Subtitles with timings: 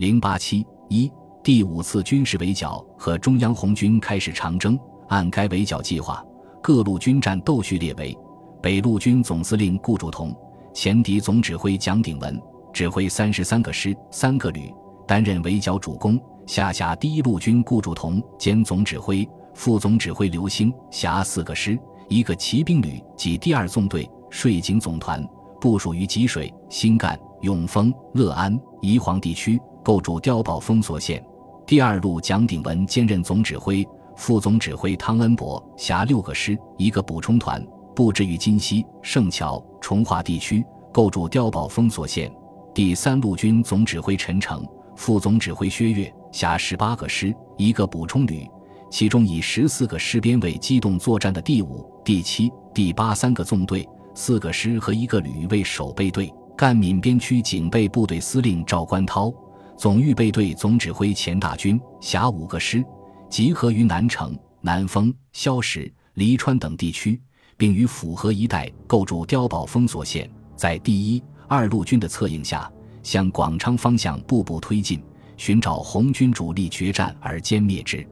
[0.00, 1.12] 零八七一
[1.42, 4.80] 第五次军事围剿和中央红军开始长征。
[5.08, 6.24] 按该围剿计划，
[6.62, 8.16] 各路军战斗序列为：
[8.62, 10.34] 北路军总司令顾祝同，
[10.72, 12.40] 前敌总指挥蒋鼎文，
[12.72, 14.72] 指挥三十三个师、三个旅，
[15.06, 16.18] 担任围剿主攻。
[16.46, 21.78] 下辖第一路军顾祝同兼总指挥，副总指挥刘兴，辖四个师、
[22.08, 25.22] 一个骑兵旅及第二纵队，税警总团，
[25.60, 31.24] 部署于吉水、新干、永丰、乐安、宜黄地区，构筑碉堡封锁线。
[31.66, 33.86] 第二路蒋鼎文兼任总指挥。
[34.16, 37.64] 副总指挥汤恩伯辖六个师，一个补充团，
[37.96, 40.62] 布置于金溪、圣桥、崇化地区，
[40.92, 42.30] 构筑碉堡封锁线。
[42.74, 44.62] 第三路军总指挥陈诚，
[44.94, 48.46] 副总指挥薛岳辖十八个师，一个补充旅，
[48.90, 56.30] 其中以十四个师编为机动作战的第五、第七、第八三个纵队，四个师和一个旅为守备队。
[56.60, 59.32] 赣闽边区警备部队司令赵观涛，
[59.78, 62.84] 总预备队总指挥钱大军辖五个师。
[63.30, 67.18] 集合于南城、南丰、萧石、黎川等地区，
[67.56, 72.70] 并于府河一带构筑碉堡封锁线，在第一、二路军的策应下，
[73.02, 75.02] 向广昌方向步步推进，
[75.38, 78.06] 寻找红军主力决战而歼灭之。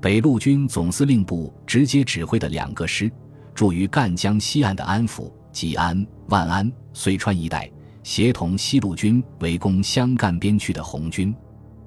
[0.00, 3.08] 北路军总司令部直接指挥的两个师，
[3.54, 7.70] 驻于赣江西岸的安抚、吉安、万安、遂川一带，
[8.04, 11.34] 协同西路军围攻湘赣边区的红军。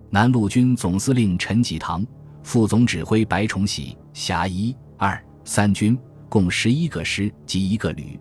[0.10, 2.06] 南路军总司令陈济棠。
[2.44, 8.18] 副总指挥白崇禧辖一、二、三军，共十一个师及一个旅，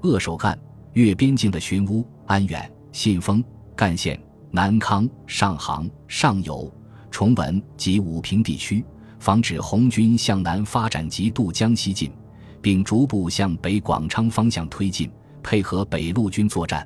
[0.00, 0.58] 扼守赣
[0.94, 3.44] 越边境的寻乌、安远、信丰、
[3.76, 6.68] 赣县、南康、上杭、上游、
[7.08, 8.84] 崇文及武平地区，
[9.20, 12.10] 防止红军向南发展及渡江西进，
[12.60, 15.08] 并逐步向北广昌方向推进，
[15.40, 16.84] 配合北路军作战，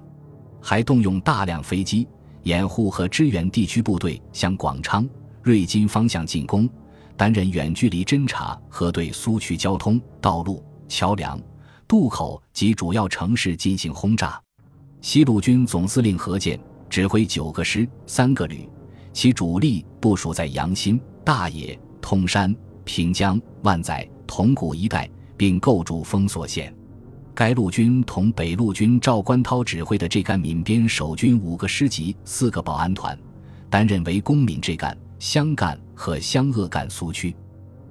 [0.68, 2.08] 还动用大量飞机
[2.42, 5.08] 掩护和支援地区部队向广昌。
[5.40, 6.68] 瑞金方向进攻，
[7.16, 11.40] 担任远距离侦察和对苏区交通道路、桥梁、
[11.86, 14.42] 渡口及主要城市进行轰炸。
[15.00, 16.58] 西路军总司令何健
[16.90, 18.68] 指挥九个师、三个旅，
[19.12, 26.75] 其主力部署在阳新、大冶、通山、平江、万载、铜鼓一带，并构筑封锁线。
[27.36, 31.86] 该陆军同北路军赵观涛指挥的这赣闽边守军五个师。
[31.86, 33.16] 级四个保安团，
[33.68, 34.96] 担任为公闽这赣。
[35.18, 37.36] 湘赣和湘鄂赣苏区，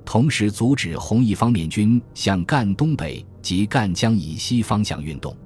[0.04, 5.38] 同时阻止红一方面军向赣东北及赣江以西方向运动。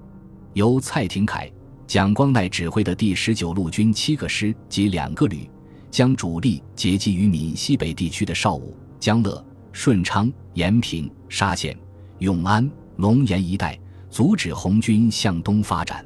[0.53, 1.51] 由蔡廷锴、
[1.85, 4.55] 蒋光鼐指挥的第十九路军七个师。
[4.69, 5.49] 及两个旅，
[5.91, 11.77] 将主力结集于闽西北地区的邵武、江乐、顺昌、延平、沙县、
[12.19, 13.77] 永安、龙岩一带，
[14.09, 16.05] 阻止红军向东发展。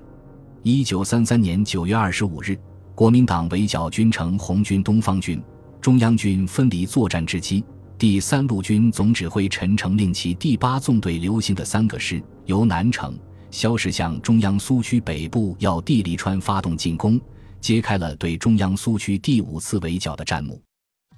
[0.61, 2.57] 一九三三年九月二十五日，
[2.95, 5.41] 国民党围剿军城红军东方军。
[5.81, 7.61] 中央军分离作战之机，
[7.97, 13.19] 第三路军总指挥陈诚令其第八纵队流行的三个师由南城、
[13.51, 17.19] 萧石向中央苏区北部要地利川发动进攻，
[17.59, 20.61] 揭开了对中央苏区第五次围剿的战幕。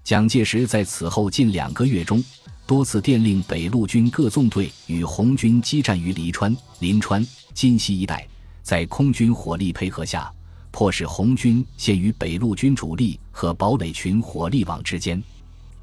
[0.06, 2.24] 蒋介石在此后近两个月中，
[2.68, 8.24] 多次电令北路军各纵队与红军激战于黎川、临川、金溪一带，
[8.62, 10.32] 在空军火力配合下。
[10.70, 15.20] 迫使红军陷于北路军主力和堡垒群火力网之间，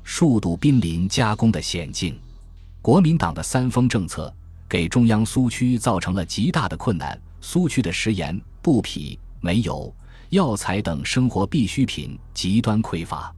[0.05, 2.16] 数度濒临夹攻的险境。
[2.81, 4.32] 国民党的三封政策
[4.69, 7.21] 给中央苏区造成了极大的困难。
[7.41, 9.93] 苏区的食盐、布匹、煤油、
[10.28, 13.34] 药材等生活必需品极端匮乏，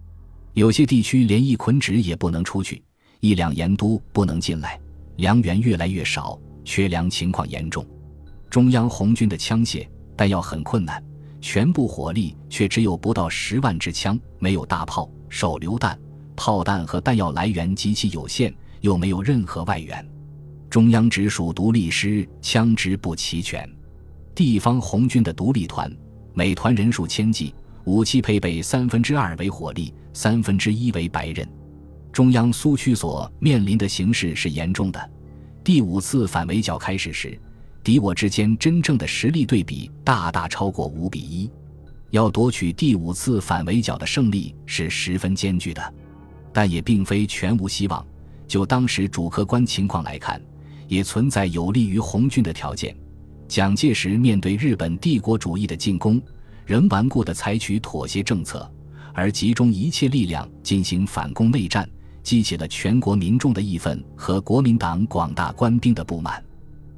[0.55, 2.83] 有些地区连一捆纸也不能出去，
[3.21, 4.81] 一两盐都不能进来，
[5.17, 7.85] 粮源越来越少，缺粮情况严重。
[8.49, 11.03] 中央红军的枪械弹药很困难。
[11.41, 15.99] 全部火力却只有不到十万支枪，没有大炮、手榴弹、
[16.35, 20.03] 炮弹和弹药来源极其有限，又没有任何外援。
[20.71, 23.69] 中央直属独立师枪支不齐全，
[24.35, 25.95] 地方红军的独立团
[26.33, 27.55] 每团人数千计，
[27.85, 31.47] 武器配备三分之二为火力，三分之一为白刃。
[32.13, 35.11] 中央苏区所面临的形势是严重的。
[35.63, 37.39] 第五次反围剿开始时。
[37.83, 41.51] 敌我之间真正的实力对比大大超过五比一，
[42.13, 45.95] 要夺取第五次反围剿的胜利是十分艰巨的，
[46.51, 48.03] 但也并非全无希望。
[48.49, 50.41] 就当时主客观情况来看，
[50.89, 52.97] 也存在有利于红军的条件。
[53.47, 56.19] 蒋介石面对日本帝国主义的进攻，
[56.67, 58.71] 仍顽固地采取妥协政策，
[59.13, 61.89] 而集中一切力量进行反攻内战，
[62.23, 66.43] 激起了全国民众的义愤和国民党广大官兵的不满。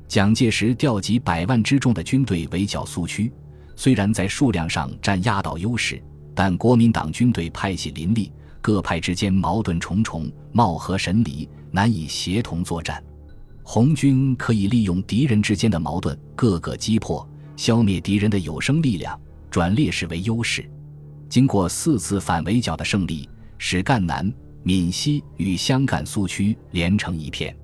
[0.09, 3.33] 蒋介石调集百万之众的军队围剿苏区，
[3.75, 6.01] 虽然在数量上占压倒优势，
[6.35, 13.03] 但国民党军队派系林立，各派之间矛盾重重，貌合神离，难以协同作战。
[13.65, 19.21] 红军可以利用敌人之间的矛盾，各个击破，消灭敌人的有生力量，
[19.51, 20.69] 转劣势为优势。
[21.29, 23.29] 经过四次反围剿的胜利，
[23.59, 24.33] 使赣南、
[24.63, 27.57] 闽西与湘赣苏区连成一片。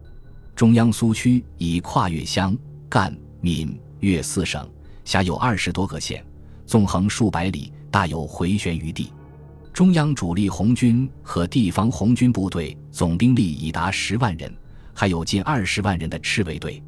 [0.55, 2.57] 中央苏区已跨越湘、
[2.89, 4.69] 赣、闽、粤四省，
[5.05, 6.25] 辖有二十多个县，
[6.67, 9.13] 纵横数百里，大有回旋余地。
[9.73, 14.53] 中央主力红军和地方红军部队总兵力已达十万人。
[14.95, 16.83] 还有近二十万人的赤卫队，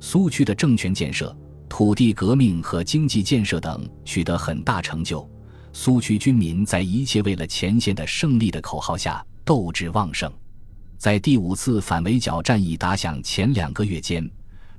[0.00, 1.36] 苏区的政权建设、
[1.72, 5.26] 土地革命和经济建设等取得很大成就。
[5.72, 10.30] 苏区军民在一切为了前线的胜利的口号下斗志旺盛。
[10.98, 14.30] 在第五次反围剿战役打响前两个月间，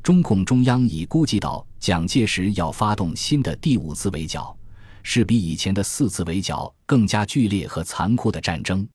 [0.03, 4.55] 中共中央已估计到蒋介石要发动新的第五次围剿，
[5.01, 8.87] 是比以前的四次围剿更加剧烈和残酷的战争，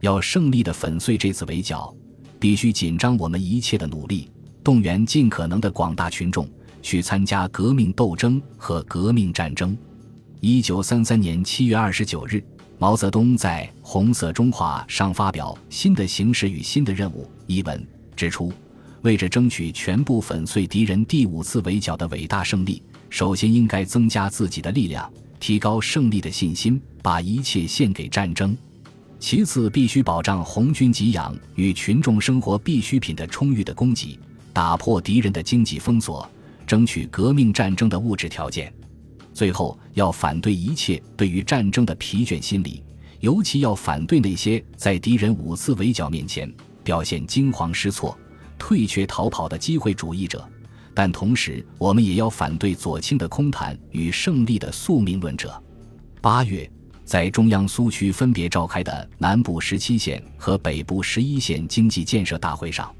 [0.00, 1.94] 要胜利的粉碎这次围剿。
[2.40, 4.30] 必须紧张我们一切的努力，
[4.64, 6.48] 动员尽可能的广大群众
[6.84, 9.76] 去参加革命斗争和革命战争。
[10.40, 12.44] 一九三三年七月二十九日，
[12.78, 17.82] 毛泽东在《红色中华》上发表《新的形势与新的任务》一文，
[18.14, 18.52] 指出，
[19.00, 25.10] 为着争取全部粉碎敌人第五次围剿的伟大胜利，首先应该增加自己的力量，
[25.40, 28.54] 提高胜利的信心，把一切献给战争。
[29.18, 34.18] 其次，必须保障红军给养与群众生活必需品的充裕的供给，
[34.52, 36.30] 打破敌人的经济封锁，
[36.66, 38.72] 争取革命战争的物质条件。
[39.32, 42.82] 最后，要反对一切对于战争的疲倦心理，
[43.20, 46.52] 尤其要反对那些在敌人五次围剿面前
[46.82, 48.16] 表现惊慌失措、
[48.58, 50.46] 退却逃跑的机会主义者。
[50.94, 55.62] 但同时，我们也要反对左倾的空谈与胜利的宿命论者。
[56.20, 56.70] 八月。
[57.04, 62.90] 在中央苏区分别召开的南部十七县和北部十一县经济建设大会上，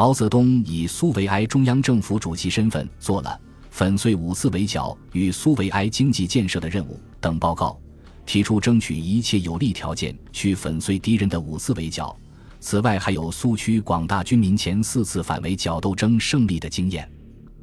[0.00, 3.38] 毛泽东以苏维埃中央政府主席身份做了
[3.68, 7.78] 粉碎五次围剿与苏维埃经济建设的任务等报告，
[8.24, 12.16] 提出争取一切有利条件去粉碎敌人的五次围剿。
[12.60, 17.06] 此外，还有苏区广大军民前四次反围剿斗争胜利的经验。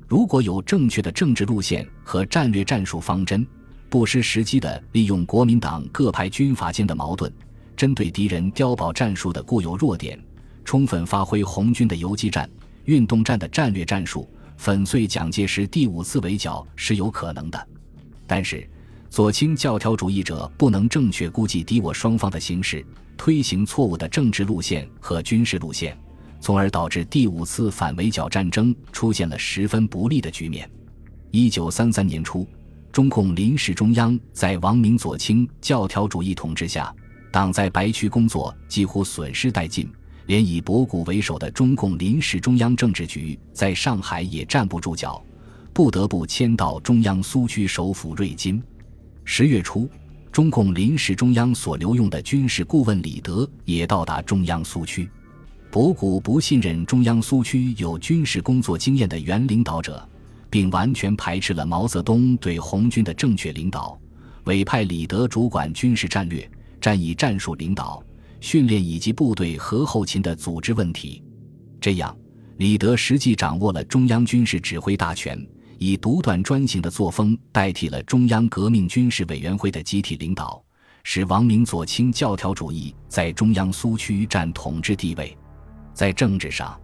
[0.07, 3.43] 如果有正确的政治路线和战略战术方针。
[3.89, 7.33] 不失时机地利用国民党各派军阀间的矛盾，
[7.75, 10.23] 针对敌人碉堡战术的固有弱点，
[10.67, 12.47] 充分发挥红军的游击战、
[12.83, 17.67] 运动战的战略战术，粉碎蒋介石第五次围剿是有可能的。
[18.27, 18.69] 但是，
[19.09, 22.85] 左倾教条主义者不能正确估计敌我双方的形势，
[23.15, 25.97] 推行错误的政治路线和军事路线，
[26.41, 30.69] 从而导致第五次反围剿战争出现了十分不利的局面。
[31.31, 32.45] 一九三三年初。
[32.91, 36.93] 中共临时中央在王明左倾教条主义统治下，
[37.31, 39.87] 党在白区工作几乎损失殆尽，
[40.27, 45.21] 连以博古为首的中共临时中央政治局在上海也站不住脚，
[45.73, 48.61] 不得不迁到中央苏区首府瑞金。
[49.25, 49.89] 十月初，
[50.31, 55.09] 中共临时中央所留用的军事顾问李德也到达中央苏区。
[55.71, 60.07] 博古不信任中央苏区有军事工作经验的原领导者。
[60.49, 63.99] 并完全排斥了毛泽东对红军的正确领导，
[64.45, 68.01] 委派李德主管军事战略、战役战术领导、
[68.39, 71.23] 训练以及部队和后勤的组织问题。
[71.79, 72.15] 这样，
[72.57, 75.39] 李德实际掌握了中央军事指挥大权，
[75.77, 80.63] 以独断专行的作风代替了中央革命军事委员会的集体领导，
[81.03, 85.37] 使王明左倾教条主义在中央苏区占统治地位。
[85.93, 86.79] 在政治上，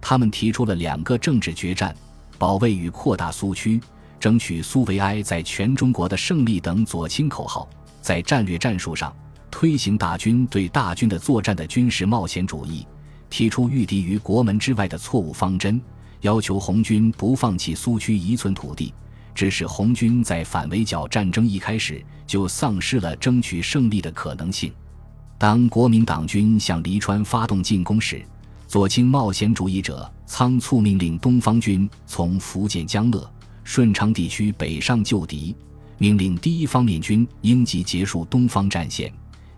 [0.00, 1.94] 他们提出了两个政治决战。
[2.36, 3.80] 保卫与扩大苏区，
[4.18, 7.68] 争取苏维埃在全中国的胜利等左倾口号，
[8.00, 9.16] 在战略战术上
[9.54, 12.84] 推行大军对大军的作战的军事冒险主义，
[13.30, 15.80] 提出御敌于国门之外的错误方针，
[16.22, 18.92] 要求红军不放弃苏区一寸土地，
[19.32, 24.72] 致使红军在反围剿战争一开始就丧失了争取胜利的可能性。
[25.38, 28.26] 当国民党军向黎川发动进攻时，
[28.66, 33.32] 左倾冒险主义者仓促命令东方军从福建江乐、
[33.62, 35.54] 顺昌地区北上救敌，
[35.96, 39.12] 命令第一方面军应即结束东方战线，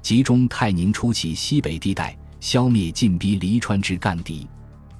[0.07, 4.47] 集中泰宁初期西北地带，消灭进逼黎川之干敌。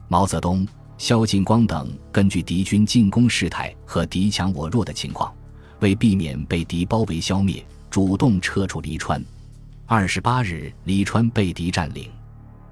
[0.09, 0.67] 毛泽东、
[0.99, 5.33] 萧劲光等根据敌军进攻事态和敌强我弱的情况，
[5.79, 9.25] 为避免被敌包围消灭，主动撤出黎川。
[9.87, 12.11] 二十八日，黎川被敌占领。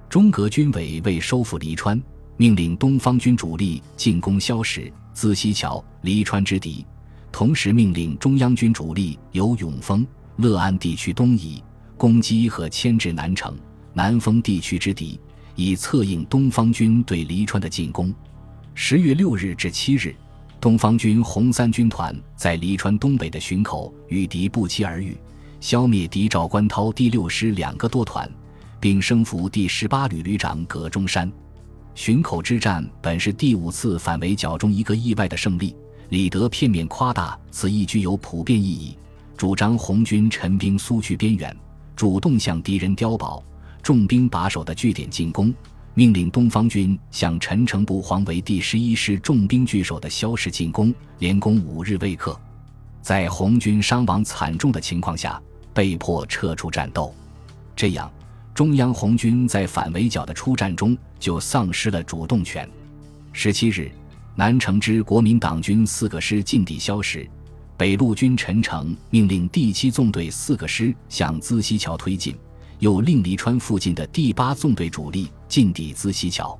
[0.08, 2.02] 中革军委为收复黎川，
[2.36, 6.84] 命令东方军主力进攻萧石、资溪桥、黎川之敌，
[7.30, 10.04] 同时命令中央军主力由永丰、
[10.38, 11.62] 乐安地区东移，
[12.04, 13.56] 攻击和牵制南城、
[13.94, 15.18] 南丰地区之敌，
[15.56, 18.12] 以策应东方军对黎川的进攻。
[18.74, 20.14] 十月六日至七日，
[20.60, 25.16] 东方军红三军团在黎川东北的巡口与敌不期而遇，
[25.60, 28.30] 消灭敌赵关涛第六师两个多团，
[28.78, 31.32] 并生俘第十八旅旅长葛中山。
[31.94, 35.74] 巡口之战本是第五次反围剿中一个意外的胜利。
[36.10, 38.94] 李德片面夸大此役具有普遍意义，
[39.38, 41.56] 主张红军陈兵苏区边缘，
[41.96, 43.42] 主动向敌人碉堡、
[43.82, 45.52] 重兵把守的据点进攻，
[45.94, 52.38] 命令东方军向陈诚部黄维第十一师重兵据守的萧氏进攻，连攻五日未克。
[53.00, 55.40] 在红军伤亡惨重的情况下，
[55.72, 57.14] 被迫撤出战斗。
[57.76, 58.10] 这样，
[58.54, 62.68] 中央红军在反围剿的出战中就丧失了主动权。
[63.32, 63.90] 十七日。
[64.36, 67.24] 南城之国民党军四个师进抵萧时，
[67.76, 72.36] 北路军陈诚命令第七纵队四个师向资溪桥推进，
[72.78, 76.56] 又令黎川附近的第八纵队主力进抵资溪桥。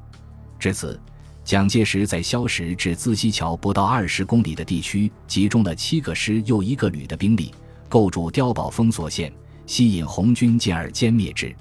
[0.58, 1.00] 至此，
[1.44, 7.54] 蒋介石在萧石至资溪桥不到二十公里的地区集中了七个师又一个旅的兵力，
[7.88, 9.32] 构筑碉堡封锁线，
[9.66, 11.54] 吸引红军进而歼灭之。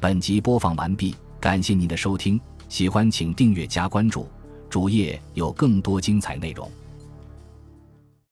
[0.00, 2.40] 本集播放完毕，感谢您的收听。
[2.68, 4.28] 喜欢请订阅加关注，
[4.70, 6.70] 主页有更多精彩内容。